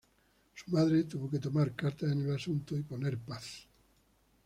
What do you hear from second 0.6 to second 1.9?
madre tuvo que tomar